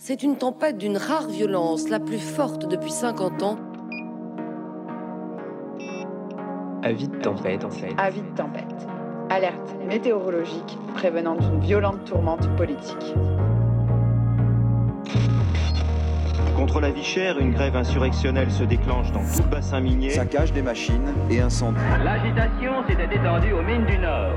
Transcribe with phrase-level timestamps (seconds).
[0.00, 3.56] C'est une tempête d'une rare violence, la plus forte depuis 50 ans.
[6.84, 7.66] Avis de tempête.
[7.98, 8.86] Avis de tempête.
[9.28, 13.12] Alerte météorologique prévenant d'une violente tourmente politique.
[16.56, 20.10] Contre la vie chère, une grève insurrectionnelle se déclenche dans tout le bassin minier.
[20.10, 21.80] Saccage des machines et incendie.
[22.04, 24.36] L'agitation s'était étendue aux mines du Nord.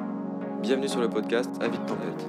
[0.61, 2.27] Bienvenue sur le podcast tempête.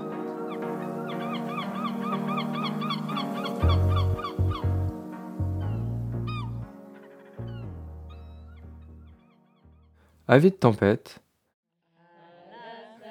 [10.26, 11.20] Avis de tempête,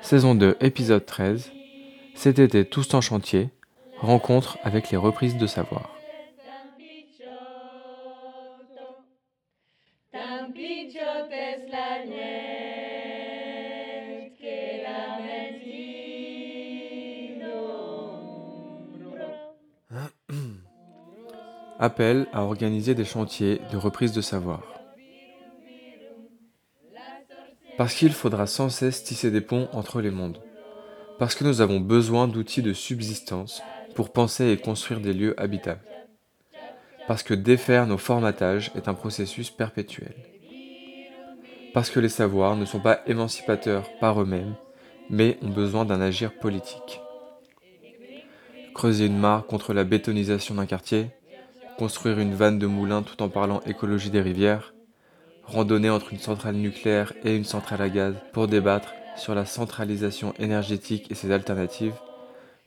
[0.02, 1.52] saison 2, épisode 13.
[2.16, 3.49] Cet été, tous en chantier,
[3.99, 6.00] rencontre avec les reprises de savoir.
[21.83, 24.61] Appel à organiser des chantiers de reprise de savoir.
[27.75, 30.37] Parce qu'il faudra sans cesse tisser des ponts entre les mondes.
[31.17, 33.63] Parce que nous avons besoin d'outils de subsistance
[33.95, 35.81] pour penser et construire des lieux habitables.
[37.07, 40.13] Parce que défaire nos formatages est un processus perpétuel.
[41.73, 44.53] Parce que les savoirs ne sont pas émancipateurs par eux-mêmes,
[45.09, 47.02] mais ont besoin d'un agir politique.
[48.75, 51.07] Creuser une mare contre la bétonisation d'un quartier,
[51.77, 54.73] construire une vanne de moulin tout en parlant écologie des rivières,
[55.44, 60.33] randonner entre une centrale nucléaire et une centrale à gaz pour débattre sur la centralisation
[60.39, 61.95] énergétique et ses alternatives,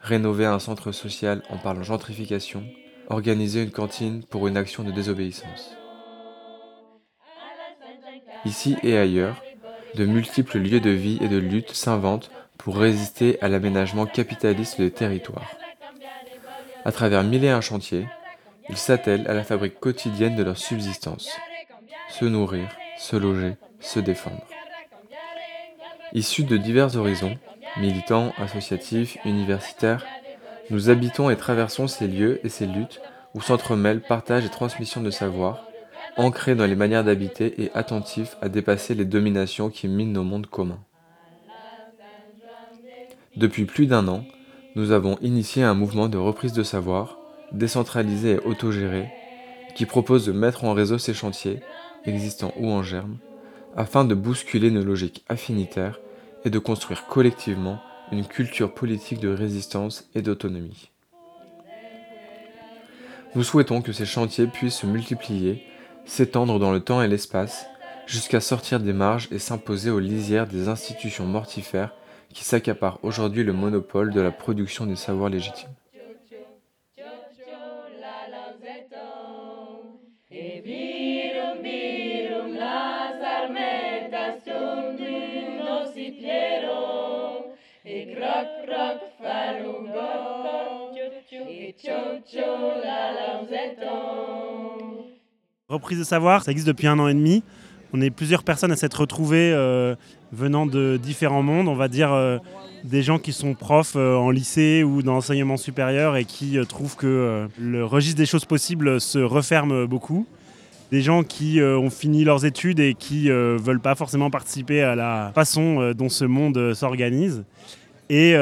[0.00, 2.64] rénover un centre social en parlant gentrification,
[3.08, 5.78] organiser une cantine pour une action de désobéissance.
[8.44, 9.42] Ici et ailleurs,
[9.94, 14.90] de multiples lieux de vie et de lutte s'inventent pour résister à l'aménagement capitaliste des
[14.90, 15.56] territoires.
[16.84, 18.06] À travers mille et un chantiers,
[18.68, 21.30] ils s'attellent à la fabrique quotidienne de leur subsistance.
[22.08, 24.46] Se nourrir, se loger, se défendre.
[26.12, 27.36] Issus de divers horizons,
[27.78, 30.06] militants, associatifs, universitaires,
[30.70, 33.00] nous habitons et traversons ces lieux et ces luttes
[33.34, 35.66] où s'entremêlent partage et transmission de savoir,
[36.16, 40.46] ancrés dans les manières d'habiter et attentifs à dépasser les dominations qui minent nos mondes
[40.46, 40.80] communs.
[43.36, 44.24] Depuis plus d'un an,
[44.76, 47.18] nous avons initié un mouvement de reprise de savoir,
[47.58, 49.08] décentralisé et autogéré,
[49.74, 51.60] qui propose de mettre en réseau ces chantiers,
[52.04, 53.16] existants ou en germe,
[53.76, 55.98] afin de bousculer nos logiques affinitaires
[56.44, 57.80] et de construire collectivement
[58.12, 60.90] une culture politique de résistance et d'autonomie.
[63.34, 65.64] Nous souhaitons que ces chantiers puissent se multiplier,
[66.04, 67.66] s'étendre dans le temps et l'espace,
[68.06, 71.94] jusqu'à sortir des marges et s'imposer aux lisières des institutions mortifères
[72.32, 75.74] qui s'accaparent aujourd'hui le monopole de la production des savoirs légitimes.
[95.68, 97.42] Reprise de savoir, ça existe depuis un an et demi.
[97.92, 99.94] On est plusieurs personnes à s'être retrouvées euh,
[100.32, 102.38] venant de différents mondes, on va dire euh,
[102.82, 106.96] des gens qui sont profs euh, en lycée ou dans l'enseignement supérieur et qui trouvent
[106.96, 110.26] que le registre des choses possibles se referme beaucoup.
[110.90, 114.94] Des gens qui ont fini leurs études et qui ne veulent pas forcément participer à
[114.94, 117.44] la façon dont ce monde s'organise
[118.10, 118.34] et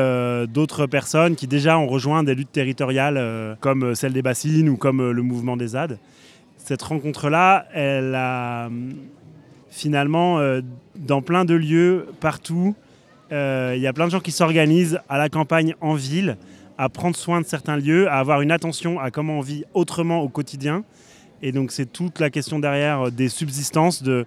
[0.49, 5.11] d'autres personnes qui déjà ont rejoint des luttes territoriales comme celle des bassines ou comme
[5.11, 5.99] le mouvement des ZAD.
[6.57, 8.69] Cette rencontre-là, elle a
[9.73, 10.61] finalement, euh,
[10.95, 12.77] dans plein de lieux, partout,
[13.33, 16.37] euh, il y a plein de gens qui s'organisent à la campagne, en ville,
[16.77, 20.21] à prendre soin de certains lieux, à avoir une attention à comment on vit autrement
[20.21, 20.85] au quotidien.
[21.41, 24.27] Et donc c'est toute la question derrière euh, des subsistances, de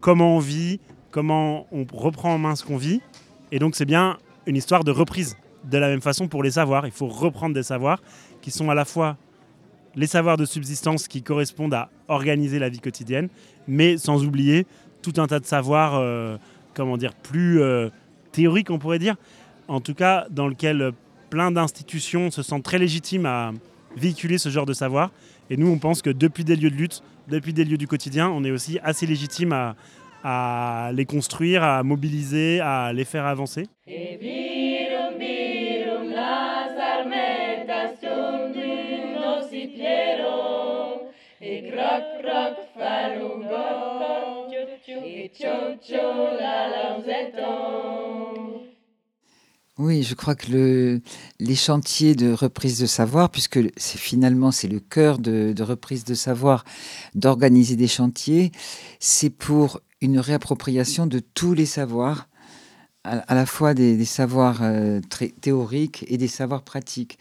[0.00, 0.80] comment on vit,
[1.10, 3.02] comment on reprend en main ce qu'on vit.
[3.52, 4.16] Et donc c'est bien
[4.46, 5.36] une histoire de reprise.
[5.64, 8.00] De la même façon pour les savoirs, il faut reprendre des savoirs
[8.40, 9.16] qui sont à la fois
[9.96, 13.28] les savoirs de subsistance qui correspondent à organiser la vie quotidienne,
[13.66, 14.66] mais sans oublier
[15.02, 16.36] tout un tas de savoirs, euh,
[16.74, 17.88] comment dire, plus euh,
[18.32, 19.16] théoriques, on pourrait dire,
[19.68, 20.92] en tout cas dans lequel
[21.30, 23.52] plein d'institutions se sentent très légitimes à
[23.96, 25.10] véhiculer ce genre de savoir.
[25.50, 28.28] Et nous, on pense que depuis des lieux de lutte, depuis des lieux du quotidien,
[28.28, 29.74] on est aussi assez légitime à,
[30.28, 33.68] à les construire, à mobiliser, à les faire avancer.
[49.78, 51.02] Oui, je crois que le,
[51.38, 56.14] les chantiers de reprise de savoir, puisque c'est finalement c'est le cœur de reprise de
[56.14, 56.64] savoir,
[57.14, 58.52] d'organiser des chantiers,
[59.00, 62.28] c'est pour une réappropriation de tous les savoirs,
[63.04, 65.00] à, la fois des, savoirs euh,
[65.40, 67.18] théoriques et des savoirs pratiques,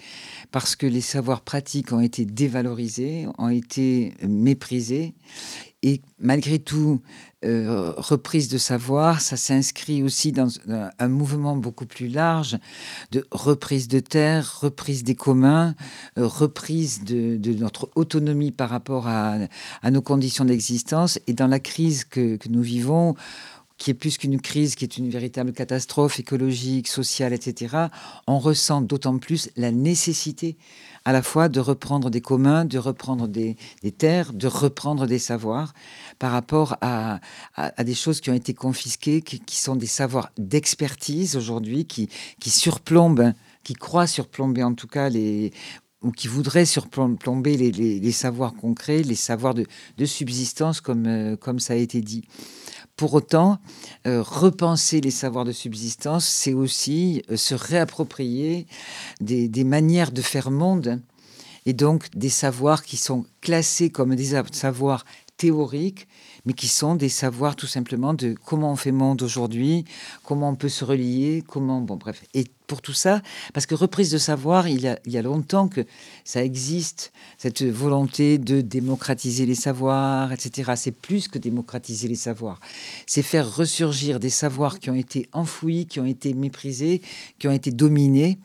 [0.51, 5.13] parce que les savoirs pratiques ont été dévalorisés, ont été méprisés,
[5.87, 6.99] et malgré tout,
[7.43, 10.47] euh, reprise de savoir, ça s'inscrit aussi dans
[10.97, 12.57] un mouvement beaucoup plus large
[13.11, 15.75] de reprise de terre, reprise des communs,
[16.17, 19.37] euh, reprise de, notre autonomie par rapport à,
[19.91, 21.19] nos conditions d'existence.
[21.27, 23.13] Et dans la crise que nous vivons,
[23.77, 27.75] qui est plus qu'une crise, qui est une véritable catastrophe écologique, sociale, etc.,
[28.25, 30.57] on ressent d'autant plus la nécessité
[31.05, 33.55] à la fois de reprendre des communs, de reprendre des,
[33.97, 35.73] terres, de reprendre des savoirs
[36.17, 37.19] par rapport à,
[37.83, 42.09] des choses qui ont été confisquées, qui, sont des savoirs d'expertise aujourd'hui, qui,
[42.49, 45.53] surplombent, qui croient surplomber en tout cas les
[46.01, 49.65] ou qui voudraient surplomber les, savoirs concrets, les savoirs de,
[49.97, 52.27] de subsistance, comme, euh, comme ça a été dit.
[52.95, 53.59] Pour autant,
[54.07, 58.68] euh, repenser les savoirs de subsistance, c'est aussi euh, se réapproprier
[59.19, 61.01] des, des, manières de faire monde
[61.65, 65.03] et donc des savoirs qui sont classés comme des savoirs
[65.36, 66.07] théoriques,
[66.45, 69.86] mais qui sont des savoirs tout simplement de comment on fait monde aujourd'hui,
[70.24, 71.81] comment on peut se relier, comment...
[71.81, 72.24] Bon, bref.
[72.33, 73.21] Et pour tout ça,
[73.53, 75.86] parce que reprise de savoir, il y a, il y a longtemps que
[76.24, 80.74] ça existe, cette volonté de démocratiser les savoirs, etc.
[80.75, 82.59] C'est plus que démocratiser les savoirs.
[83.06, 87.01] C'est faire ressurgir des savoirs qui ont été enfouis, qui ont été méprisés,
[87.39, 88.39] qui ont été dominés,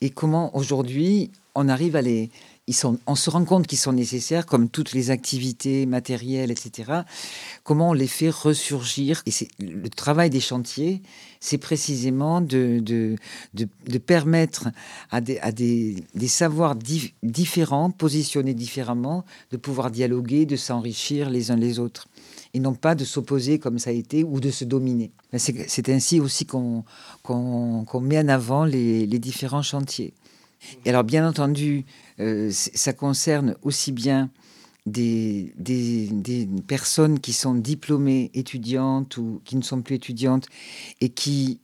[0.00, 2.30] et comment aujourd'hui on arrive à les,
[2.74, 7.02] sont, on se rend compte qu'ils sont nécessaires, comme toutes les activités matérielles, etc.
[7.64, 9.22] Comment on les fait ressurgir?
[9.26, 11.02] Et c'est le travail des chantiers,
[11.40, 13.16] c'est précisément de, de,
[13.54, 14.68] de, permettre
[15.10, 21.30] à des, à des, des savoirs dif, différents, positionnés différemment, de pouvoir dialoguer, de s'enrichir
[21.30, 22.08] les uns les autres
[22.54, 25.10] et non pas de s'opposer comme ça a été ou de se dominer.
[25.36, 26.84] C'est ainsi aussi qu'on
[27.22, 27.32] qu
[27.90, 30.14] qu met en avant les, les différents chantiers.
[30.84, 31.84] Et alors, bien entendu,
[32.20, 34.30] euh, ça concerne aussi bien
[34.88, 35.54] des,
[36.66, 40.46] personnes qui sont diplômées étudiantes ou qui ne sont plus étudiantes
[41.00, 41.60] et qui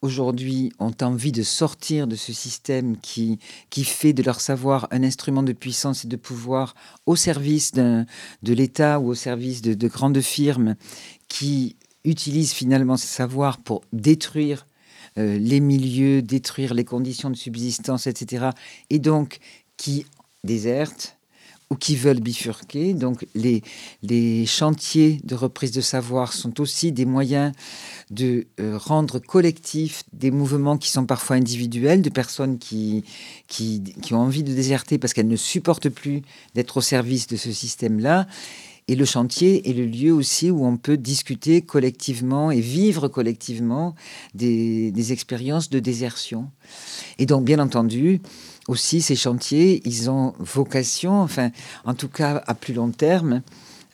[0.00, 3.38] aujourd'hui ont envie de sortir de ce système qui,
[3.68, 6.74] qui fait de leur savoir un instrument de puissance et de pouvoir
[7.06, 8.06] au service de
[8.42, 10.76] l'État ou au service de, de grandes firmes
[11.26, 14.66] qui utilisent finalement ce savoir pour détruire
[15.18, 18.50] euh, les milieux, détruire les conditions de subsistance, etc.
[18.90, 19.38] Et donc
[19.76, 20.06] qui
[20.44, 21.18] désertent
[21.70, 22.94] ou qui veulent bifurquer.
[22.94, 23.62] Donc les,
[24.02, 27.52] les chantiers de reprise de savoir sont aussi des moyens
[28.10, 33.04] de euh, rendre collectifs des mouvements qui sont parfois individuels, de personnes qui,
[33.48, 36.22] qui, qui ont envie de déserter parce qu'elles ne supportent plus
[36.54, 38.26] d'être au service de ce système-là
[38.88, 43.94] et le chantier est le lieu aussi où on peut discuter collectivement et vivre collectivement
[44.34, 46.50] des, expériences de désertion.
[47.18, 48.20] Et donc, bien entendu,
[48.66, 51.50] aussi, ces chantiers, ils ont vocation, enfin,
[51.84, 53.42] en tout cas à plus long terme,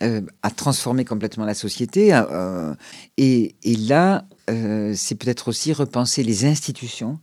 [0.03, 2.11] euh, à transformer complètement la société.
[2.13, 2.75] Euh,
[3.17, 7.19] et, et, là, euh, c'est peut-être aussi repenser les institutions.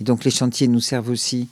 [0.00, 1.48] Et donc, les chantiers nous servent aussi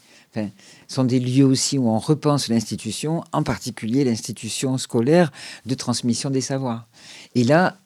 [0.89, 5.33] sont des lieux aussi où on repense l'institution, en particulier l'institution scolaire
[5.67, 6.87] de transmission des savoirs.
[7.35, 7.77] Et là,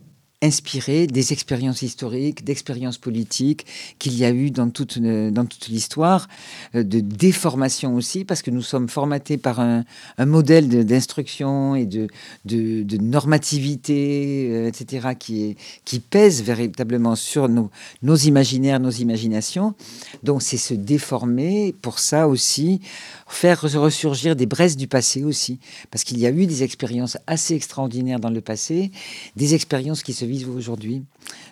[0.43, 3.67] inspiré des expériences historiques, d'expériences politiques
[3.99, 6.29] qu'il y a eu dans toute, dans toute l'histoire,
[6.75, 9.85] euh, de déformation aussi, parce que nous sommes formatés par un,
[10.17, 12.09] un modèle d'instruction et de,
[12.47, 17.71] de, normativité, euh, etc., qui, qui pèse véritablement sur nos,
[18.03, 19.75] nos imaginaires, nos imaginations.
[20.23, 22.81] Donc c'est se déformer, pour ça aussi,
[23.29, 25.59] faire ressurgir des braises du passé aussi,
[25.91, 28.91] parce qu'il y a eu des expériences assez extraordinaires dans le passé,
[29.37, 31.03] des expériences qui se vivent aujourd'hui.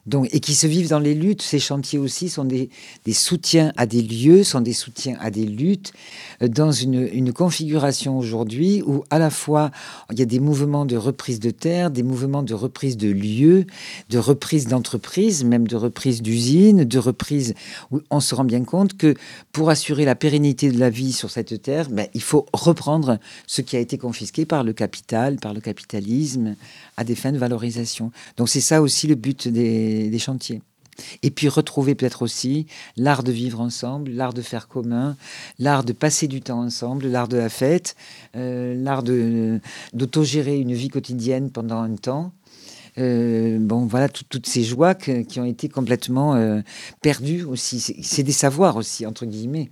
[0.06, 1.42] Donc, et qui se vivent dans les luttes.
[1.42, 2.70] Ces chantiers aussi sont des,
[3.12, 5.92] soutiens à des lieux, sont des soutiens à des luttes,
[6.42, 9.70] euh, dans une, une configuration aujourd'hui où à la fois
[10.11, 13.66] il y a des mouvements de reprise de terre, des mouvements de reprise de lieux,
[14.08, 17.54] de reprise d'entreprises, même de reprise d'usines, de reprise
[17.90, 19.14] où on se rend bien compte que
[19.52, 23.61] pour assurer la pérennité de la vie sur cette terre, ben, il faut reprendre ce
[23.61, 26.56] qui a été confisqué par le capital, par le capitalisme,
[26.99, 28.11] à des fins de valorisation.
[28.37, 30.61] Donc c'est ça aussi le but des, des chantiers.
[31.23, 35.17] Et puis retrouver peut-être aussi l'art de vivre ensemble, l'art de faire commun,
[35.61, 37.95] l'art de passer du temps ensemble, l'art de la fête,
[38.35, 39.05] euh, l'art
[39.93, 42.33] d'autogérer une vie quotidienne pendant un temps.
[42.99, 46.62] Euh, bon, voilà, tout- toutes ces joies qui ont été complètement euh,
[47.00, 47.78] perdues aussi.
[48.02, 49.71] C'est des savoirs aussi, entre guillemets.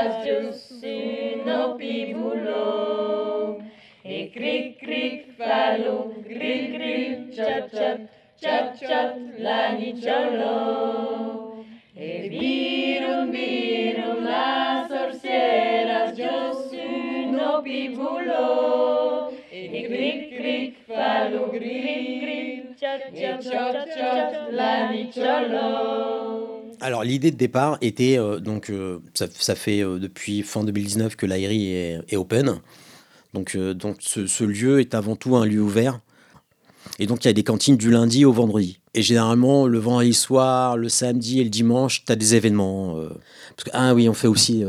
[0.00, 0.69] as juice.
[27.10, 31.72] L'idée de départ était euh, donc euh, ça, fait euh, depuis fin 2019 que l'AERI
[31.72, 32.60] est, open.
[33.34, 33.56] Donc,
[34.00, 36.00] ce, lieu est avant tout un lieu ouvert.
[36.98, 38.80] Et donc il y a des cantines du lundi au vendredi.
[38.94, 42.98] Et généralement le vendredi soir, le samedi et le dimanche, tu as des événements.
[43.72, 44.64] ah oui, on fait aussi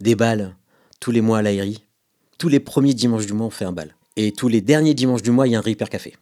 [0.00, 0.54] des balles
[1.00, 1.82] tous les mois à l'AERI.
[2.38, 3.96] Tous les premiers dimanches du mois, on fait un bal.
[4.16, 6.14] Et tous les derniers dimanches du mois, il y a un Reaper Café.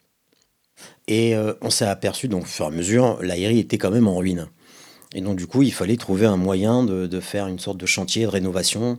[1.08, 4.16] Et on s'est aperçu, donc au fur et à mesure, l'AERI était quand même en
[4.16, 4.48] ruine.
[5.14, 8.24] Et donc, du coup, il fallait trouver un moyen de, faire une sorte de chantier
[8.24, 8.98] de rénovation,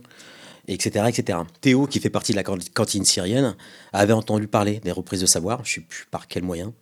[0.66, 1.38] etc., etc.
[1.60, 3.54] Théo, qui fait partie de la can- cantine syrienne,
[3.92, 6.72] avait entendu parler des reprises de savoir, je ne sais plus par quel moyen.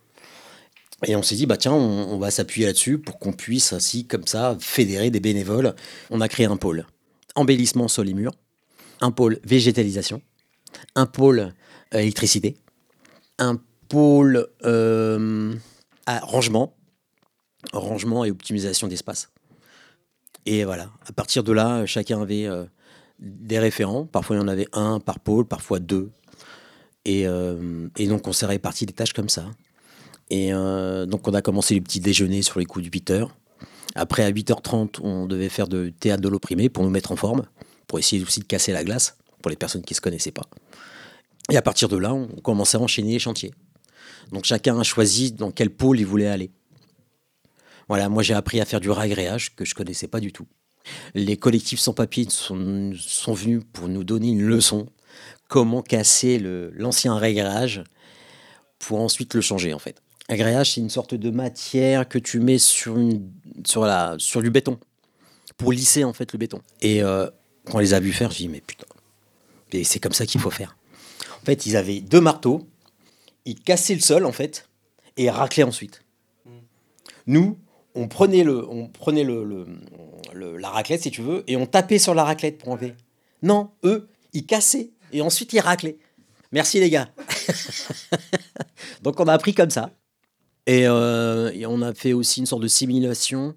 [1.05, 4.25] Et on s'est dit, bah tiens, on, va s'appuyer là-dessus pour qu'on puisse ainsi, comme
[4.25, 5.75] ça, fédérer des bénévoles.
[6.09, 6.87] On a créé un pôle
[7.35, 8.33] embellissement sol et murs,
[9.01, 10.21] un pôle végétalisation,
[10.95, 11.53] un pôle
[11.93, 12.55] euh, électricité,
[13.39, 15.53] un pôle euh,
[16.07, 16.73] rangement,
[17.73, 19.29] rangement et optimisation d'espace.
[20.45, 22.65] Et voilà, à partir de là, chacun avait euh,
[23.19, 24.05] des référents.
[24.05, 26.11] Parfois, il y en avait un par pôle, parfois deux.
[27.05, 29.45] Et, euh, donc, on s'est réparti des tâches comme ça.
[30.29, 33.35] Et euh, donc, on a commencé les petits déjeuners sur les coups de 8 heures.
[33.95, 37.43] Après, à 8h30, on devait faire de théâtre de l'opprimé pour nous mettre en forme,
[37.87, 40.47] pour essayer aussi de casser la glace pour les personnes qui ne se connaissaient pas.
[41.51, 43.53] Et à partir de là, on commençait à enchaîner les chantiers.
[44.31, 46.51] Donc chacun a choisi dans quel pôle il voulait aller.
[47.87, 50.47] Voilà, moi j'ai appris à faire du ragréage que je connaissais pas du tout.
[51.13, 54.87] Les collectifs sans papier sont, sont venus pour nous donner une leçon
[55.47, 56.39] comment casser
[56.73, 57.83] l'ancien ragréage
[58.79, 60.01] pour ensuite le changer en fait.
[60.27, 63.31] Agréage, c'est une sorte de matière que tu mets sur, une,
[63.65, 64.79] sur, la, sur du béton
[65.57, 66.61] pour lisser en fait le béton.
[66.81, 67.29] Et euh,
[67.65, 68.87] quand on les a vus faire, je dis mais putain,
[69.83, 70.77] c'est comme ça qu'il faut faire.
[71.41, 72.67] En fait, ils avaient deux marteaux,
[73.45, 74.67] ils cassaient le sol en fait
[75.17, 76.01] et raclaient ensuite.
[77.27, 77.57] Nous,
[77.95, 79.65] on prenait, le, on prenait le,
[80.33, 82.93] la raclette si tu veux et on tapait sur la raclette pour enlever.
[83.41, 85.97] Non, eux, ils cassaient et ensuite ils raclaient.
[86.51, 87.09] Merci les gars.
[89.01, 89.91] Donc on a appris comme ça.
[90.67, 93.55] Et, euh, et on a fait aussi une sorte de simulation.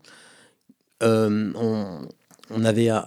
[1.02, 2.06] Euh, on,
[2.50, 3.00] on avait euh,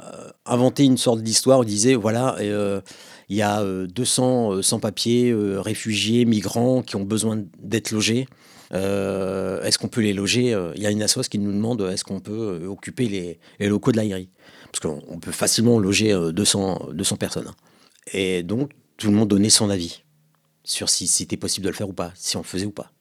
[0.46, 1.60] inventé une sorte d'histoire.
[1.60, 7.44] On disait voilà, il y a euh, 200 euh, sans-papiers, réfugiés, migrants qui ont besoin
[7.60, 8.28] d'être logés.
[8.74, 11.82] Euh, est-ce qu'on peut les loger Euh, Il y a une assoce qui nous demande
[11.82, 14.30] est-ce qu'on peut euh, occuper les, locaux de l'AIRI
[14.72, 17.52] Parce qu'on on peut facilement loger euh, 200, 200 personnes.
[18.14, 20.04] Et donc, tout le monde donnait son avis
[20.64, 22.92] sur si c'était possible de le faire ou pas, si on le faisait ou pas.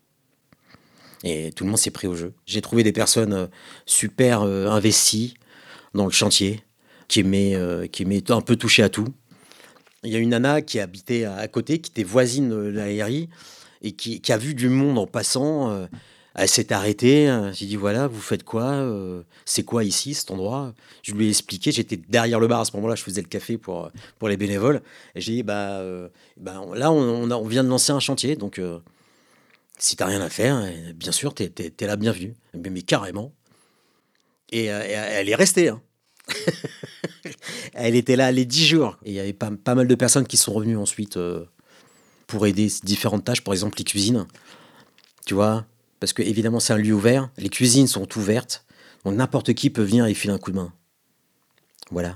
[1.23, 2.33] Et tout le monde s'est pris au jeu.
[2.47, 3.51] J'ai trouvé des personnes
[3.85, 5.35] super investies
[5.93, 6.63] dans le chantier,
[7.09, 9.07] qui aimaient, qui un peu toucher à tout.
[10.03, 13.29] Il y a une nana qui habitait à côté, qui était voisine de l'ARI,
[13.83, 15.71] et qui, a vu du monde en passant.
[15.71, 15.87] euh,
[16.35, 17.29] elle s'est arrêtée.
[17.29, 20.73] euh, J'ai dit voilà, vous faites quoi euh, C'est quoi ici, cet endroit?
[21.03, 21.73] Je lui ai expliqué.
[21.73, 22.95] J'étais derrière le bar à ce moment-là.
[22.95, 24.81] Je faisais le café pour, pour les bénévoles.
[25.17, 28.37] Et j'ai dit bah, euh, bah, là, on, on vient de lancer un chantier.
[28.37, 28.79] Donc, euh,
[29.79, 32.35] si t'as rien à faire, euh, bien sûr, t'es es, la bienvenue.
[32.55, 33.33] Mais, carrément.
[34.53, 35.69] Et, euh, elle est restée.
[35.71, 35.83] hein.
[37.75, 38.99] elle était là les 10 jours.
[39.05, 41.45] Et il y avait pas, pas mal de personnes qui sont revenues ensuite euh,
[42.31, 44.27] pour aider différentes tâches, par exemple les cuisines.
[45.27, 45.67] Tu vois
[45.99, 47.29] Parce que évidemment, c'est un lieu ouvert.
[47.37, 48.65] Les cuisines sont ouvertes.
[49.05, 50.73] Donc n'importe qui peut venir et filer un coup de main.
[51.91, 52.15] Voilà.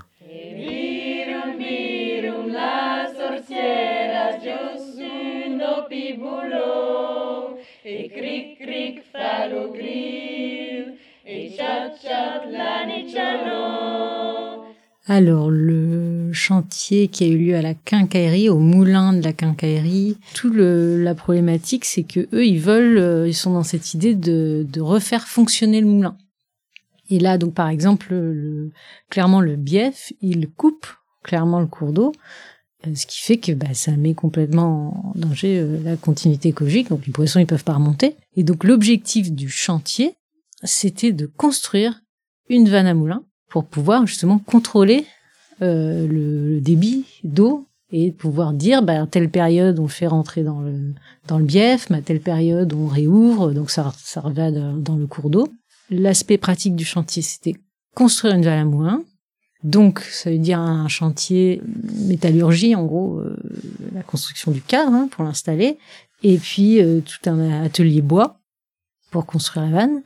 [15.07, 15.94] Alors, le
[16.35, 21.01] chantier qui a eu lieu à la quincaillerie, au moulin de la quincaillerie, tout le,
[21.01, 24.81] la problématique, c'est que eux, ils veulent, euh, ils sont dans cette idée de, de
[24.81, 26.15] refaire fonctionner le moulin.
[27.09, 28.71] Et là, donc, par exemple, le,
[29.09, 30.87] clairement, le bief, il coupe
[31.23, 32.11] clairement le cours d'eau,
[32.85, 36.89] euh, ce qui fait que bah, ça met complètement en danger euh, la continuité écologique.
[36.89, 38.15] Donc, les poissons, ils peuvent pas remonter.
[38.35, 40.15] Et donc, l'objectif du chantier,
[40.63, 42.01] c'était de construire
[42.49, 45.05] une vanne à moulin pour pouvoir justement contrôler
[45.61, 50.61] euh, le, débit d'eau et pouvoir dire bah, à telle période on fait rentrer dans
[50.61, 50.93] le
[51.27, 55.29] dans le bief, à telle période on réouvre, donc ça ça va dans le cours
[55.29, 55.47] d'eau.
[55.89, 57.55] L'aspect pratique du chantier, c'était
[57.93, 59.03] construire une vanne à moulin.
[59.63, 61.61] Donc, ça veut dire un chantier
[62.07, 63.35] métallurgie, en gros, euh,
[63.95, 65.79] la construction du cadre hein, pour l'installer,
[66.21, 68.39] et puis euh, tout un atelier bois
[69.11, 70.01] pour construire la vanne.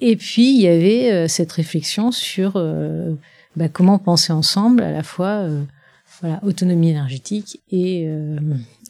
[0.00, 3.14] Et puis, il y avait euh, cette réflexion sur euh,
[3.56, 5.62] bah, comment penser ensemble à la fois euh,
[6.20, 8.38] voilà, autonomie énergétique et, euh,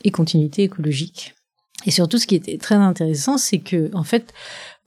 [0.05, 1.35] et continuité écologique.
[1.87, 4.35] Et surtout, ce qui était très intéressant, c'est que, en fait,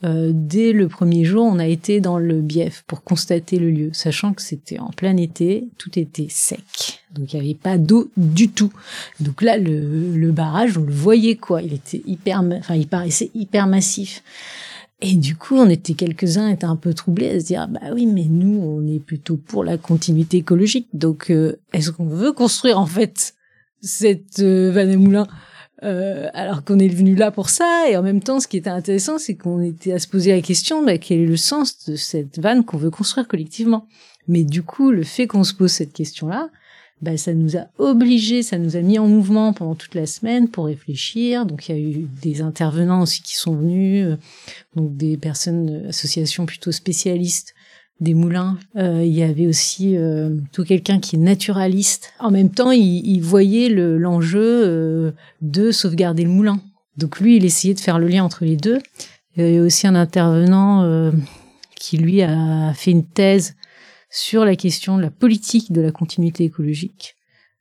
[0.03, 3.89] euh, dès le premier jour, on a été dans le bief pour constater le lieu,
[3.93, 8.11] sachant que c'était en plein été, tout était sec, donc il n'y avait pas d'eau
[8.17, 8.73] du tout.
[9.19, 13.29] Donc là, le, le barrage, on le voyait quoi, il était hyper, enfin, il paraissait
[13.35, 14.23] hyper massif.
[15.01, 18.05] Et du coup, on était quelques-uns étaient un peu troublés à se dire bah oui,
[18.05, 20.87] mais nous, on est plutôt pour la continuité écologique.
[20.93, 23.33] Donc, euh, est-ce qu'on veut construire en fait
[23.81, 25.27] cette euh, vanne à moulin
[25.83, 27.85] euh, alors qu'on est venu là pour ça?
[27.89, 30.41] Et en même temps, ce qui était intéressant, c'est qu'on était à se poser la
[30.41, 33.87] question bah, quel est le sens de cette vanne qu'on veut construire collectivement?
[34.27, 36.49] Mais du coup, le fait qu'on se pose cette question-là,
[37.01, 40.47] bah, ça nous a obligés, ça nous a mis en mouvement pendant toute la semaine
[40.47, 41.45] pour réfléchir.
[41.45, 44.17] Donc il y a eu des intervenants aussi qui sont venus, euh,
[44.75, 47.53] donc des personnes, associations plutôt spécialistes
[48.01, 48.57] des moulins.
[48.75, 52.11] Euh, il y avait aussi euh, tout quelqu'un qui est naturaliste.
[52.19, 56.59] En même temps, il, il voyait l'enjeu euh, de sauvegarder le moulin.
[56.97, 58.79] Donc lui, il essayait de faire le lien entre les deux.
[59.35, 61.11] Il y avait aussi un intervenant euh,
[61.75, 63.55] qui lui a fait une thèse
[64.11, 67.15] sur la question de la politique de la continuité écologique,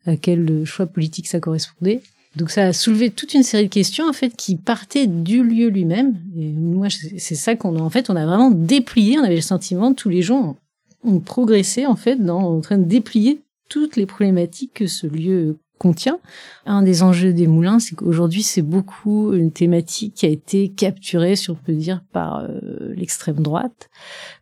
[0.04, 2.02] à quel choix politique ça correspondait.
[2.36, 5.68] Donc ça a soulevé toute une série de questions en fait qui partaient du lieu
[5.68, 6.20] lui-même.
[6.36, 9.18] Et moi, c'est ça qu'on a en fait, on a vraiment déplié.
[9.18, 10.56] On avait le sentiment tous les gens
[11.04, 15.06] ont, ont progressé en fait dans en train de déplier toutes les problématiques que ce
[15.06, 16.20] lieu contient.
[16.66, 21.36] Un des enjeux des moulins, c'est qu'aujourd'hui, c'est beaucoup une thématique qui a été capturée,
[21.36, 23.88] si on peut dire, par euh, l'extrême droite.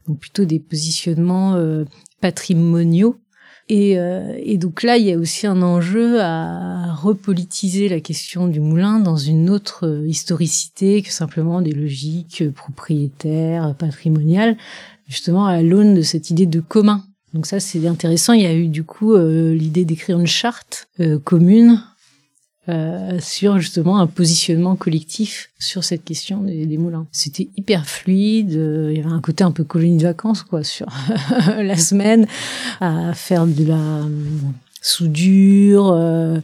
[0.07, 1.85] Donc plutôt des positionnements euh,
[2.21, 3.17] patrimoniaux.
[3.69, 8.49] Et, euh, et, donc là, il y a aussi un enjeu à repolitiser la question
[8.49, 14.57] du moulin dans une autre historicité que simplement des logiques propriétaires, patrimoniales,
[15.07, 18.33] justement à l'aune de cette idée de commun donc ça, c'est intéressant.
[18.33, 21.83] Il y a eu du coup euh, l'idée d'écrire une charte euh, commune
[22.69, 27.07] euh, sur justement un positionnement collectif sur cette question des, des moulins.
[27.13, 28.53] C'était hyper fluide.
[28.53, 30.87] il y avait un côté un peu colonie de vacances quoi sur
[31.59, 32.27] la semaine
[32.81, 34.03] à faire de la
[34.83, 35.93] soudure.
[35.93, 36.39] Euh,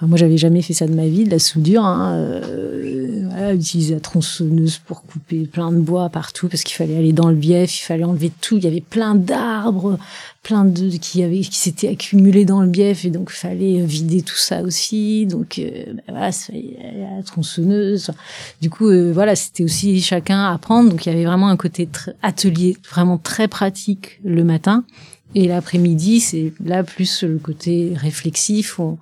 [0.00, 1.84] moi, j'avais jamais fait ça de ma vie, de la soudure.
[1.84, 6.96] Hein, euh, voilà, utiliser la tronçonneuse pour couper plein de bois partout parce qu'il fallait
[6.96, 8.56] aller dans le bief, il fallait enlever tout.
[8.56, 9.98] Il y avait plein d'arbres,
[10.42, 14.36] plein de qui avaient qui s'étaient accumulés dans le bief et donc fallait vider tout
[14.36, 15.26] ça aussi.
[15.26, 16.30] Donc euh, ben voilà,
[17.16, 18.10] la tronçonneuse.
[18.60, 20.90] Du coup, euh, voilà, c'était aussi chacun à apprendre.
[20.90, 21.88] Donc il y avait vraiment un côté
[22.22, 24.84] atelier, vraiment très pratique le matin.
[25.34, 28.78] Et l'après-midi, c'est là plus le côté réflexif.
[28.80, 28.98] On,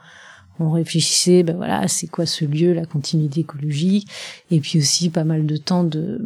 [0.58, 4.08] réfléchissait, ben voilà, c'est quoi ce lieu, la continuité écologique,
[4.50, 6.18] et puis aussi pas mal de temps de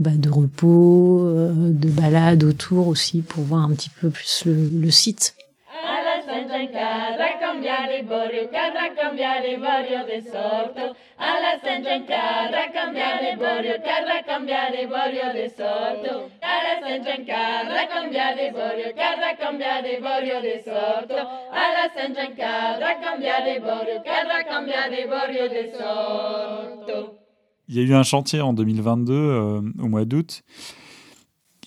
[0.00, 4.90] bah, de repos, euh, de balade autour aussi pour voir un petit peu plus le
[4.90, 5.36] site.
[11.36, 16.30] Cambiare borio, cada cambiare borio cada cambiare borio, de sorto.
[16.40, 16.80] Alla
[17.24, 21.14] cada cambiare borio, cada cambiare borio de sorto.
[21.50, 21.90] Alla
[22.36, 27.18] cada cambiare borio, cada cambiare borio de sorto.
[27.68, 30.44] Il y a eu un chantier en 2022, euh, au mois d'août,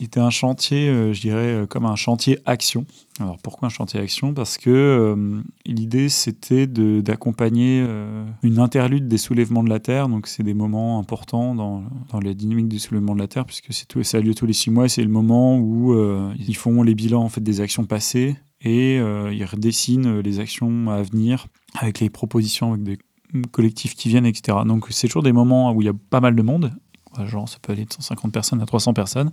[0.05, 2.85] était un chantier, euh, je dirais, euh, comme un chantier action.
[3.19, 4.33] Alors pourquoi un chantier action?
[4.33, 7.85] Parce que euh, l'idée c'était d'accompagner
[8.43, 10.07] une interlude des soulèvements de la Terre.
[10.07, 13.69] Donc c'est des moments importants dans, dans, la dynamique du soulèvement de la Terre, puisque
[13.87, 14.87] tout, ça a lieu tous les six mois.
[14.87, 15.93] C'est le moment où
[16.37, 21.01] ils font les bilans en fait, des actions passées et ils redessinent les actions à
[21.01, 22.99] venir avec les propositions, avec des
[23.51, 24.59] collectifs qui viennent, etc.
[24.65, 26.71] Donc c'est toujours des moments où il y a pas mal de monde.
[27.25, 29.31] Genre, ça peut aller de 150 personnes à 300 personnes.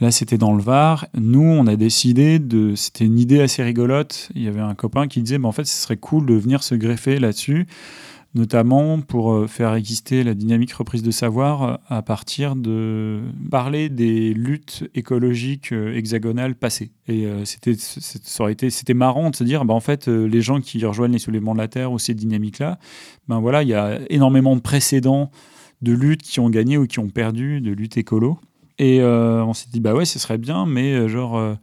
[0.00, 1.06] Là, c'était dans le Var.
[1.14, 2.74] Nous, on a décidé de.
[2.74, 4.30] C'était une idée assez rigolote.
[4.34, 6.62] Il y avait un copain qui disait, bah, en fait, ce serait cool de venir
[6.62, 7.66] se greffer là-dessus
[8.34, 13.88] notamment pour euh, faire exister la dynamique reprise de savoir euh, à partir de parler
[13.88, 16.92] des luttes écologiques euh, hexagonales passées.
[17.08, 20.60] Et c'était, ça aurait été, c'était marrant de se dire, bah, en fait, les gens
[20.60, 22.78] qui rejoignent les soulèvements de la Terre ou ces dynamiques-là,
[23.28, 25.30] ben voilà, il y a énormément de précédents
[25.82, 28.38] de luttes qui ont gagné ou qui ont perdu, de luttes écolo.
[28.78, 31.56] Et on s'est dit, bah ouais, ce serait bien, mais genre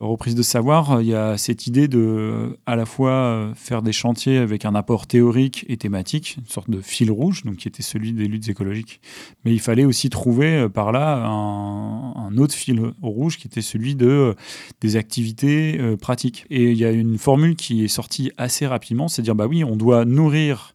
[0.00, 4.36] reprise de savoir, il y a cette idée de à la fois faire des chantiers
[4.38, 8.12] avec un apport théorique et thématique, une sorte de fil rouge, donc qui était celui
[8.12, 9.00] des luttes écologiques.
[9.44, 13.94] Mais il fallait aussi trouver euh, par là un, autre fil rouge qui était celui
[13.94, 14.34] de euh,
[14.82, 16.44] des activités euh, pratiques.
[16.50, 19.64] Et il y a une formule qui est sortie assez rapidement, c'est dire bah oui,
[19.64, 20.74] on doit nourrir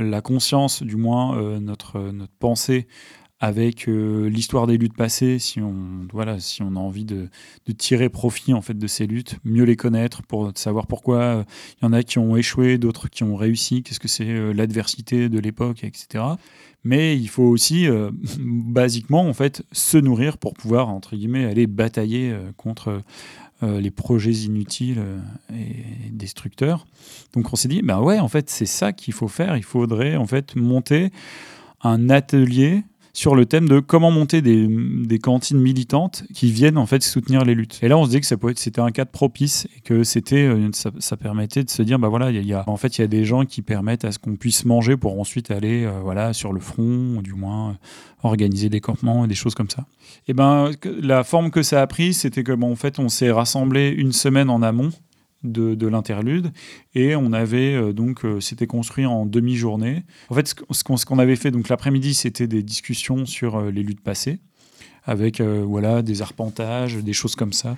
[0.00, 2.86] la conscience, du moins notre, notre pensée
[3.38, 7.28] avec euh, l'histoire des luttes passées, si on, voilà, si on a envie de,
[7.76, 11.44] tirer profit en fait de ces luttes, mieux les connaître pour savoir pourquoi euh,
[11.80, 14.52] il y en a qui ont échoué, d'autres qui ont réussi, qu'est-ce que c'est euh,
[14.52, 16.24] l'adversité de l'époque, etc.
[16.82, 17.88] Mais il faut aussi,
[18.38, 23.02] basiquement, en fait, se nourrir pour pouvoir, entre guillemets, aller batailler contre
[23.62, 25.02] les projets inutiles
[25.52, 26.86] et destructeurs.
[27.32, 29.56] Donc on s'est dit, ben ouais, en fait, c'est ça qu'il faut faire.
[29.56, 31.10] Il faudrait, en fait, monter
[31.82, 32.82] un atelier
[33.16, 37.46] sur le thème de comment monter des, des, cantines militantes qui viennent en fait soutenir
[37.46, 37.78] les luttes.
[37.80, 38.26] Et là, on se dit que
[38.56, 42.30] c'était un cadre propice et que c'était, euh, ça, permettait de se dire, bah voilà,
[42.30, 44.36] il y, a, en fait, il y a des gens qui permettent à ce qu'on
[44.36, 47.72] puisse manger pour ensuite aller, euh, voilà, sur le front, ou du moins euh,
[48.22, 49.86] organiser des campements et des choses comme ça.
[50.28, 53.30] Et ben, la forme que ça a pris, c'était que, bon, en fait, on s'est
[53.30, 54.90] rassemblé une semaine en amont
[55.42, 56.52] de, l'interlude.
[56.94, 60.04] Et on avait euh, donc, euh, c'était construit en demi-journée.
[60.28, 64.00] En fait, ce qu'on avait fait donc l'après-midi, c'était des discussions sur euh, les luttes
[64.00, 64.40] passées,
[65.04, 67.76] avec voilà des arpentages, des choses comme ça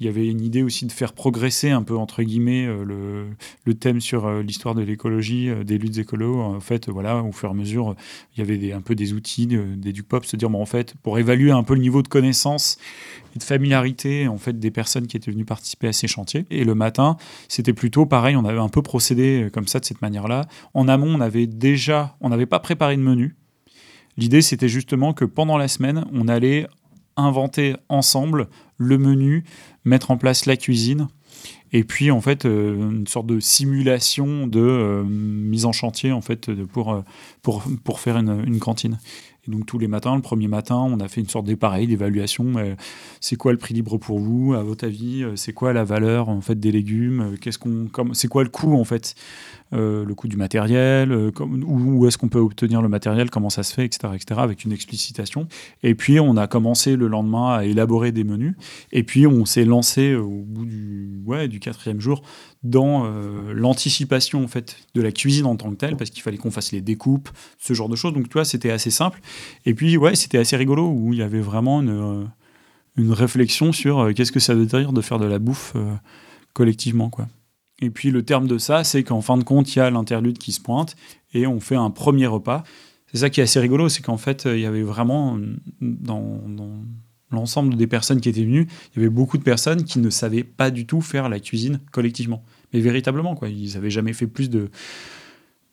[0.00, 3.26] il y avait une idée aussi de faire progresser un peu, entre guillemets, euh, le,
[3.64, 6.40] le thème sur euh, l'histoire de l'écologie, euh, des luttes écolo.
[6.40, 7.94] En fait, voilà, au fur et à mesure,
[8.34, 10.94] il y avait un peu des outils, des du pop, se dire, bon, en fait,
[11.02, 12.78] pour évaluer un peu le niveau de connaissance
[13.36, 16.46] et de familiarité en fait, des personnes qui étaient venues participer à ces chantiers.
[16.50, 20.00] Et le matin, c'était plutôt pareil, on avait un peu procédé comme ça, de cette
[20.00, 20.48] manière-là.
[20.72, 23.36] En amont, on avait déjà, on n'avait pas préparé de menu.
[24.16, 26.66] L'idée, c'était justement que pendant la semaine, on allait
[27.16, 28.48] inventer ensemble
[28.80, 29.44] le menu,
[29.84, 31.08] mettre en place la cuisine.
[31.72, 36.20] Et puis en fait euh, une sorte de simulation de euh, mise en chantier en
[36.20, 37.02] fait pour, euh,
[37.42, 38.98] pour, pour faire une, cantine.
[39.46, 42.54] Et donc tous les matins, le premier matin, on a fait une sorte d'épareil, d'évaluation.
[43.20, 45.24] c'est quoi le prix libre pour vous, à votre avis?
[45.36, 47.36] C'est quoi la valeur en fait des légumes?
[47.40, 49.14] Qu'est-ce qu'on, c'est quoi le coût en fait?
[49.72, 53.62] Euh, le coût du matériel, euh, où, est-ce qu'on peut obtenir le matériel, comment ça
[53.62, 55.46] se fait, etc., etc., avec une explicitation.
[55.84, 58.56] Et puis on a commencé le lendemain à élaborer des menus.
[58.90, 62.22] Et puis on s'est lancé au bout du, ouais, du quatrième jour
[62.64, 66.36] dans euh, l'anticipation en fait de la cuisine en tant que telle, parce qu'il fallait
[66.36, 67.28] qu'on fasse les découpes,
[67.58, 68.12] ce genre de choses.
[68.12, 69.20] Donc tu vois, c'était assez simple.
[69.66, 72.28] Et puis ouais, c'était assez rigolo où il y avait vraiment une,
[72.96, 75.76] une réflexion sur qu'est-ce que ça veut dire de faire de la bouffe
[76.54, 77.28] collectivement, quoi.
[77.80, 80.38] Et puis le terme de ça, c'est qu'en fin de compte, il y a l'interlude
[80.38, 80.96] qui se pointe
[81.32, 82.62] et on fait un premier repas.
[83.10, 85.38] C'est ça qui est assez rigolo, c'est qu'en fait, il y avait vraiment
[85.80, 86.40] dans,
[87.30, 90.44] l'ensemble des personnes qui étaient venues, il y avait beaucoup de personnes qui ne savaient
[90.44, 92.44] pas du tout faire la cuisine collectivement.
[92.72, 93.48] Mais véritablement, quoi.
[93.48, 94.70] Ils n'avaient jamais fait plus de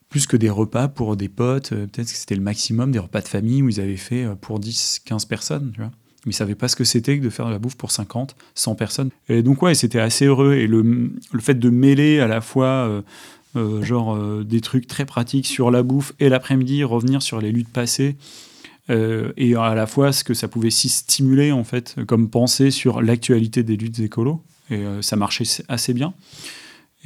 [0.09, 1.73] plus que des repas pour des potes.
[1.73, 4.35] Euh, peut-être que c'était le maximum des repas de famille où ils avaient fait euh,
[4.35, 5.91] pour 10, 15 personnes, tu vois
[6.27, 8.35] mais ils savaient pas ce que c'était que de faire de la bouffe pour 50,
[8.53, 9.09] 100 personnes.
[9.29, 10.55] Et donc ouais, c'était assez heureux.
[10.55, 10.83] Et le,
[11.31, 13.01] le, fait de mêler à la fois euh,
[13.55, 17.51] euh, genre euh, des trucs très pratiques sur la bouffe et l'après-midi revenir sur les
[17.51, 18.17] luttes passées.
[18.89, 23.01] et à la fois ce que ça pouvait si stimuler en fait comme pensée sur
[23.01, 26.13] l'actualité des luttes écolo et ça marchait assez bien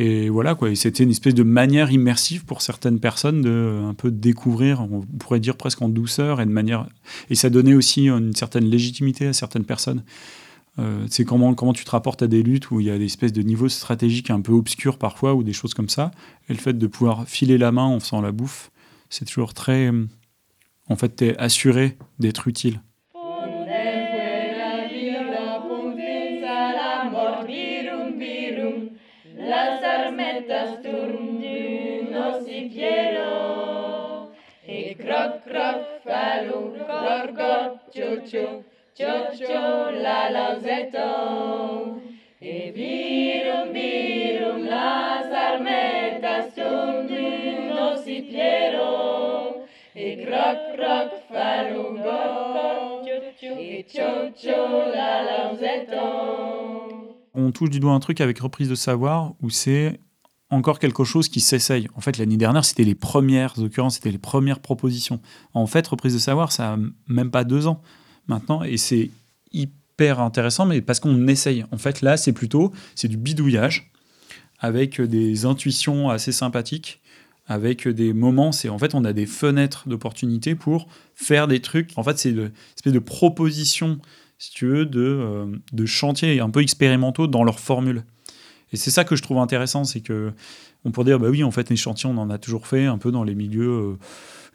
[0.04, 0.74] et voilà, quoi.
[0.76, 5.40] c'était une espèce de manière immersive pour certaines personnes de un peu découvrir, on pourrait
[5.40, 6.88] dire presque en douceur et de manière.
[7.30, 10.04] Et ça donnait aussi une certaine légitimité à certaines personnes.
[10.80, 13.06] Euh, c'est comment, comment tu te rapportes à des luttes où il y a des
[13.06, 16.10] espèces de niveaux stratégiques un peu obscurs parfois ou des choses comme ça.
[16.50, 18.72] Et le fait de pouvoir filer la main en faisant la bouffe,
[19.08, 19.92] c'est toujours très.
[20.88, 22.82] En fait, tu es assuré d'être utile.
[35.52, 38.64] Rofalou, gorgo, tchou-tchou,
[38.96, 42.02] tchou-tchou, la lauzeto.
[42.42, 49.66] E virum, virum, las armetas tundunos y piero.
[49.94, 56.06] E croc, croc, falou, gorgo, tchou-tchou, et tchou-tchou, la lauzeto.
[57.34, 60.00] On touche du doigt un truc avec reprise de savoir où c'est
[60.52, 61.88] encore quelque chose qui s'essaye.
[61.96, 65.22] En fait, l'année dernière, c'était les premières occurrences, c'était les premières propositions.
[65.54, 67.82] En fait, reprise de savoir, ça a même pas deux ans
[68.28, 69.10] maintenant, et c'est
[69.54, 71.66] hyper intéressant, mais parce qu'on essaye.
[71.72, 73.92] En fait, là, c'est plutôt c'est du bidouillage
[74.60, 77.00] avec des intuitions assez sympathiques,
[77.48, 78.52] avec des moments.
[78.52, 81.92] C'est en fait, on a des fenêtres d'opportunité pour faire des trucs.
[81.96, 84.00] En fait, c'est une espèce de proposition,
[84.38, 88.04] si tu veux, de, euh, de chantiers un peu expérimentaux dans leur formule.
[88.74, 90.32] Et c'est ça que je trouve intéressant, c'est que
[90.84, 92.98] on pourrait dire, bah oui, en fait, les chantiers, on en a toujours fait un
[92.98, 93.98] peu dans les milieux euh,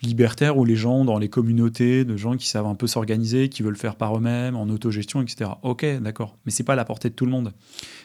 [0.02, 3.62] libertaires où les gens, dans les communautés, de gens qui savent un peu s'organiser, qui
[3.62, 5.50] veulent faire par eux-mêmes, en autogestion, etc.
[5.62, 7.52] Ok, d'accord, mais c'est pas à la portée de tout le monde.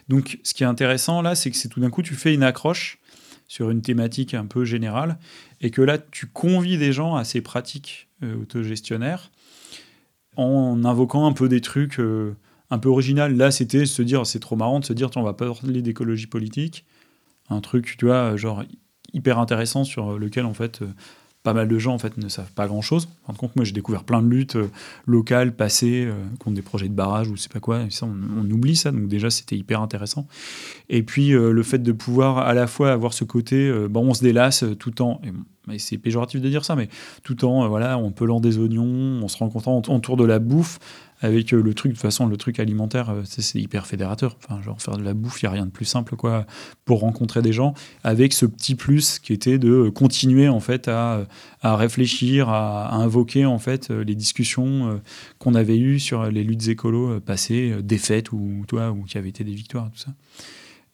[0.08, 2.44] Donc, ce qui est intéressant là, c'est que c'est tout d'un coup, tu fais une
[2.44, 3.00] accroche
[3.48, 5.18] sur une thématique un peu générale,
[5.60, 9.32] et que là, tu convies des gens à ces pratiques euh, autogestionnaires
[10.38, 12.00] en invoquant un peu des trucs.
[12.00, 12.36] Euh,
[12.72, 13.36] un peu original.
[13.36, 16.86] Là, c'était se dire, c'est trop marrant de se dire, on va parler d'écologie politique.
[17.50, 18.64] Un truc, tu vois, genre
[19.14, 20.88] hyper intéressant sur lequel, en fait, euh,
[21.44, 23.10] pas mal de gens en fait ne savent pas grand chose.
[23.28, 24.70] En compte, moi j'ai découvert plein de luttes euh,
[25.08, 27.82] locales passées euh, contre des projets de barrage ou sais pas quoi.
[27.82, 28.92] Et ça, on, oublie ça.
[28.92, 30.28] Donc déjà c'était hyper intéressant.
[30.88, 34.22] Et puis le fait de pouvoir à la fois avoir ce côté, bon, on se
[34.22, 35.20] délace tout en
[35.72, 36.90] et c'est péjoratif de dire ça, mais
[37.24, 38.84] tout en voilà, on pelant des oignons,
[39.24, 40.80] on se rend compte autour de la bouffe
[41.22, 44.38] avec euh, le truc, de toute façon, le truc alimentaire, euh, c'est hyper fédérateur.
[44.44, 46.46] Enfin, genre faire de la bouffe, il n'y a rien de plus simple quoi,
[46.84, 51.26] pour rencontrer des gens, avec ce petit plus qui était de continuer en fait à,
[51.62, 54.98] à réfléchir, à, invoquer en fait les discussions euh,
[55.38, 59.44] qu'on avait eues sur les luttes écolo passées, défaites ou, toi, ou qui avaient été
[59.44, 60.12] des victoires, tout ça.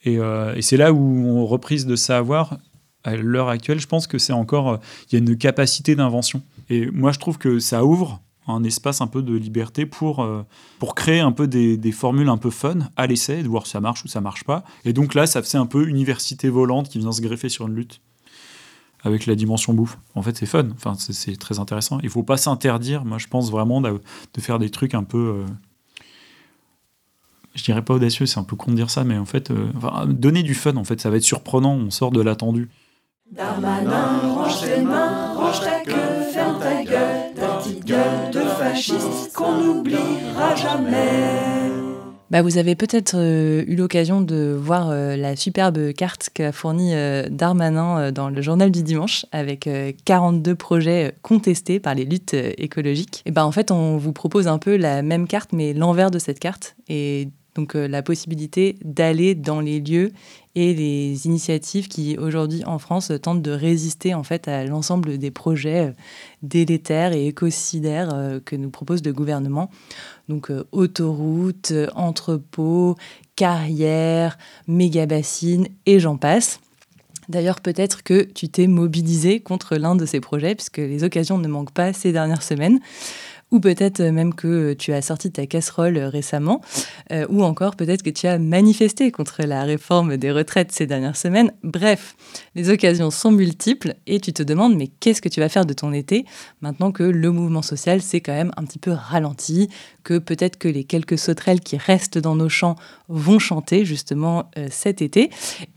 [0.04, 2.58] Et, et c'est là où on reprise de savoir
[3.04, 6.42] à l'heure actuelle, je pense que c'est encore, il y a une capacité d'invention.
[6.70, 10.44] Et moi, je trouve que ça ouvre un espace un peu de liberté pour, euh,
[10.80, 13.82] pour créer un peu des, formules un peu fun à l'essai, de voir si ça
[13.82, 14.64] marche ou ça marche pas.
[14.86, 17.76] Et donc là, ça fait un peu université volante qui vient se greffer sur une
[17.76, 18.02] lutte
[19.04, 19.98] avec la dimension bouffe.
[20.16, 22.00] En fait, c'est fun, enfin, c'est très intéressant.
[22.04, 24.00] Il faut pas s'interdire, moi je pense vraiment de,
[24.40, 25.18] faire des trucs un peu...
[25.18, 25.46] Euh,
[27.54, 29.72] je dirais pas audacieux, c'est un peu con de dire ça, mais en fait, euh,
[30.06, 32.70] donner du fun, en fait, ça va être surprenant, on sort de l'attendu.
[33.32, 36.17] Darmanin, range tes mains, range ta queue,
[36.68, 41.72] ta gueule, ta petite gueule de fasciste qu'on n'oubliera jamais.
[42.30, 46.94] Bah, vous avez peut-être euh, eu l'occasion de voir euh, la superbe carte qu'a fournie
[46.94, 49.70] euh, Darmanin dans le journal du dimanche avec
[50.04, 53.24] 42 projets contestés par les luttes écologiques.
[53.26, 56.20] Et ben en fait, on vous propose un peu la même carte mais l'envers de
[56.20, 56.76] cette carte
[57.58, 60.12] donc la possibilité d'aller dans les lieux
[60.58, 65.30] et les initiatives qui aujourd'hui en France tentent de résister en fait à l'ensemble des
[65.30, 65.92] projets euh,
[66.42, 69.70] délétères et écocidaires euh, que nous propose le gouvernement.
[70.30, 72.96] Donc euh, autoroutes, entrepôts,
[73.36, 76.60] carrières, méga-bassines et j'en passe.
[77.30, 81.48] D'ailleurs, peut-être que tu t'es mobilisé contre l'un de ces projets, puisque les occasions ne
[81.48, 82.80] manquent pas ces dernières semaines
[83.52, 86.62] ou peut-être même que tu as sorti ta casserole récemment,
[87.12, 91.16] euh, ou encore peut-être que tu as manifesté contre la réforme des retraites ces dernières
[91.16, 91.52] semaines.
[91.64, 92.16] Bref,
[92.56, 95.74] les occasions sont multiples et tu te demandes mais qu'est-ce que tu vas faire de
[95.74, 96.26] ton été
[96.62, 99.70] maintenant que le mouvement social s'est quand même un petit peu ralenti,
[100.08, 102.78] que peut-être que les quelques sauterelles qui restent dans nos champs
[103.10, 105.24] vont chanter justement euh, cet été.
[105.24, 105.30] Et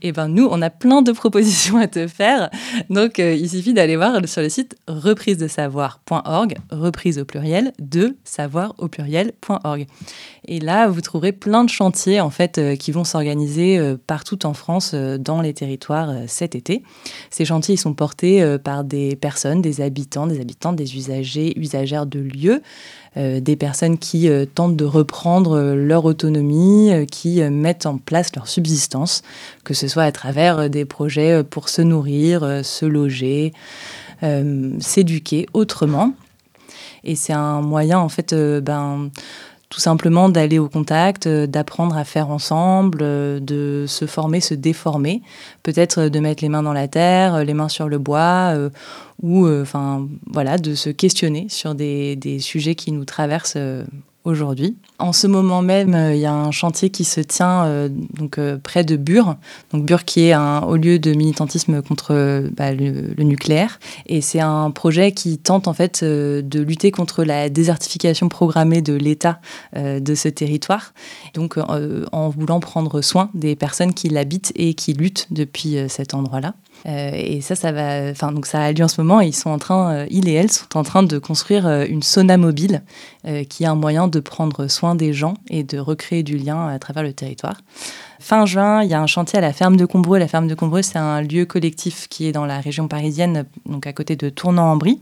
[0.03, 2.49] eh ben nous, on a plein de propositions à te faire.
[2.89, 7.73] Donc euh, il suffit d'aller voir sur le site reprise de savoir.org, reprise au pluriel,
[7.79, 9.85] de savoir au pluriel.org.
[10.47, 14.53] Et là, vous trouverez plein de chantiers en fait euh, qui vont s'organiser partout en
[14.53, 16.83] France dans les territoires cet été.
[17.31, 22.05] Ces chantiers ils sont portés par des personnes, des habitants, des habitantes, des usagers, usagères
[22.05, 22.61] de lieux.
[23.17, 28.33] Euh, des personnes qui euh, tentent de reprendre euh, leur autonomie, qui mettent en place
[28.35, 29.21] leur subsistance,
[29.65, 33.53] que ce soit à travers des projets pour se nourrir, se loger,
[34.79, 36.13] s'éduquer autrement.
[37.03, 39.09] Et c'est un moyen, en fait, ben,
[39.71, 45.23] tout simplement d'aller au contact, d'apprendre à faire ensemble, de se former, se déformer,
[45.63, 48.53] peut-être de mettre les mains dans la terre, les mains sur le bois,
[49.21, 53.83] ou euh, enfin voilà, de se questionner sur des, des sujets qui nous traversent euh,
[54.23, 54.77] aujourd'hui.
[54.99, 58.83] En ce moment même, euh, il y a un chantier qui se tient donc près
[58.83, 59.35] de Bure,
[59.71, 64.39] donc Bure qui est un haut lieu de militantisme contre bah, le, nucléaire, et c'est
[64.39, 69.39] un projet qui tente en fait de lutter contre la désertification programmée de l'État
[69.75, 70.93] de ce territoire,
[71.33, 76.53] donc en voulant prendre soin des personnes qui l'habitent et qui luttent depuis cet endroit-là.
[76.85, 79.21] Et ça, ça va, enfin donc ça a lieu en ce moment.
[79.21, 82.81] Ils sont en train, il et elle sont en train de construire une sauna mobile,
[83.49, 86.79] qui est un moyen de prendre soin des gens et de recréer du lien à
[86.79, 87.57] travers le territoire.
[88.19, 90.19] Fin juin, il y a un chantier à la ferme de Combreux.
[90.19, 93.87] La ferme de Combreux, c'est un lieu collectif qui est dans la région parisienne, donc
[93.87, 94.99] à côté de Tournan-en-Brie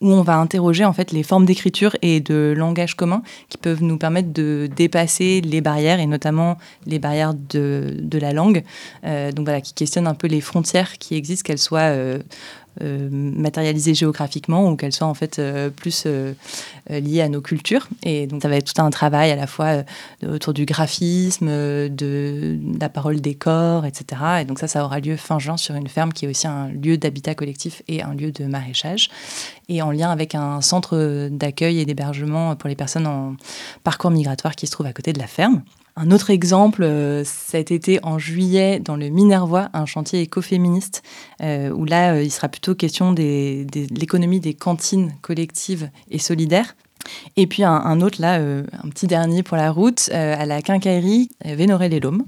[0.00, 3.82] où on va interroger en fait les formes d'écriture et de langage commun qui peuvent
[3.82, 8.64] nous permettre de dépasser les barrières et notamment les barrières de, la langue.
[9.04, 12.18] Euh, donc voilà, qui questionnent un peu les frontières qui existent, qu'elles soient euh,
[12.82, 16.34] euh, matérialisées géographiquement ou qu'elles soient en fait euh, plus euh,
[16.90, 17.88] liées à nos cultures.
[18.02, 19.82] Et donc ça va être tout un travail à la fois
[20.26, 24.22] autour du graphisme, de, la parole des corps, etc.
[24.42, 26.68] Et donc ça, ça aura lieu fin juin sur une ferme qui est aussi un
[26.68, 29.10] lieu d'habitat collectif et un lieu de maraîchage.
[29.68, 33.36] Et en lien avec un centre d'accueil et d'hébergement pour les personnes en
[33.84, 35.62] parcours migratoire qui se trouve à côté de la ferme.
[35.98, 41.02] Un autre exemple, euh, cet été en juillet, dans le Minervois, un chantier écoféministe,
[41.40, 43.64] euh, où là, euh, il sera plutôt question de
[43.98, 46.76] l'économie des cantines collectives et solidaires.
[47.36, 52.24] Et puis un, autre, là, un petit dernier pour la route, à la quincaillerie Vénoré-les-Laumes.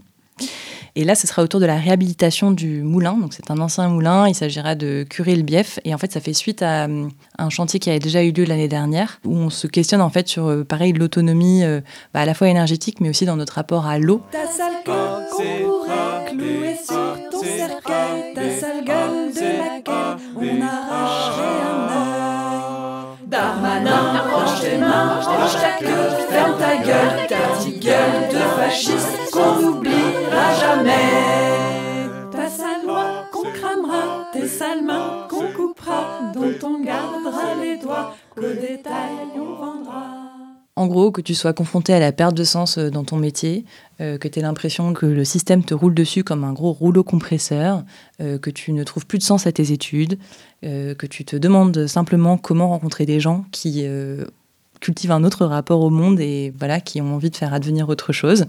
[0.99, 3.17] Et là, ce sera autour de la réhabilitation du moulin.
[3.17, 4.27] Donc, c'est un ancien moulin.
[4.27, 5.79] Il s'agira de curer le bief.
[5.85, 7.07] Et en fait, ça fait suite à euh,
[7.39, 10.27] un chantier qui avait déjà eu lieu l'année dernière, où on se questionne en fait
[10.27, 11.81] sur, euh, pareil, l'autonomie euh,
[12.13, 14.23] bah, à la fois énergétique, mais aussi dans notre rapport à l'eau.
[14.33, 20.61] Ta sale gueule qu'on pourrait clouer sur ton cercueil, ta sale gueule de laquelle on
[20.61, 22.18] arracherait un œil.
[23.29, 29.31] Darmanin, approche tes mains, approche ta queue, ferme ta gueule, ta petite gueule de fasciste
[29.31, 32.09] qu'on n'oubliera jamais.
[32.33, 38.15] Ta sale loi qu'on cramera, tes sales mains qu'on coupera, dont on gardera les doigts,
[38.35, 40.18] qu'au détail on vendra.
[40.79, 43.65] En gros, que tu sois confronté à la perte de sens euh, dans ton métier,
[44.01, 47.03] euh, que tu aies l'impression que le système te roule dessus comme un gros rouleau
[47.03, 47.83] compresseur,
[48.21, 50.19] euh, que tu ne trouves plus de sens à tes études,
[50.63, 53.87] que tu te demandes simplement comment rencontrer des gens qui
[54.81, 58.13] cultivent un autre rapport au monde et voilà qui ont envie de faire advenir autre
[58.13, 58.47] chose,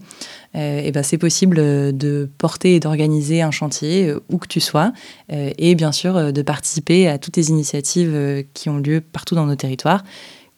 [0.55, 4.91] ben c'est possible de porter et d'organiser un chantier où que tu sois
[5.29, 9.55] et bien sûr de participer à toutes les initiatives qui ont lieu partout dans nos
[9.55, 10.03] territoires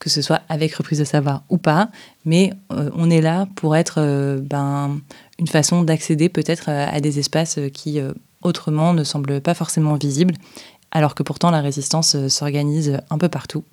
[0.01, 1.89] que ce soit avec reprise de savoir ou pas,
[2.25, 4.99] mais euh, on est là pour être euh, ben,
[5.37, 8.01] une façon d'accéder peut-être euh, à, des espaces qui
[8.41, 10.33] autrement ne semblent pas forcément visibles,
[10.89, 13.63] alors que pourtant la résistance s'organise un peu partout.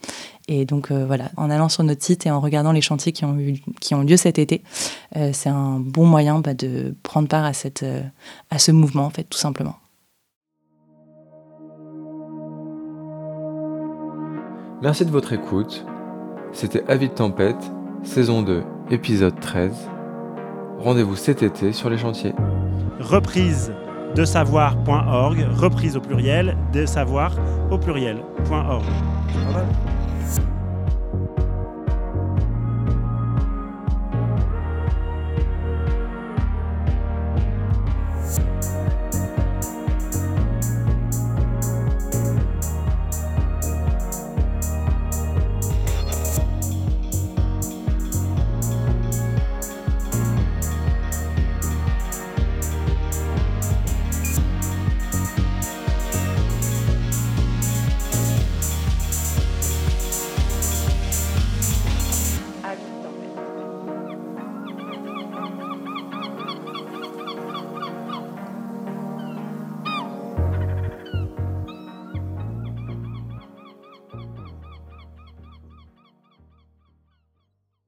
[0.48, 3.38] Et donc voilà, en allant sur notre site et en regardant les chantiers qui ont,
[3.38, 4.62] eu, qui ont lieu cet été,
[5.32, 7.84] c'est un bon moyen bah, de prendre part à, cette,
[8.50, 9.76] à ce mouvement, en fait, tout simplement.
[14.82, 15.84] Merci de votre écoute.
[16.52, 17.70] C'était Avis de tempête,
[18.02, 19.72] saison 2, épisode 13.
[20.78, 22.34] Rendez-vous cet été sur les chantiers.
[23.00, 23.72] Reprise
[24.14, 27.32] de savoir.org, reprise au pluriel, de savoir
[27.70, 28.84] au pluriel.org.